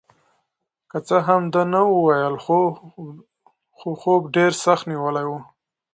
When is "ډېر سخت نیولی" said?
4.35-5.25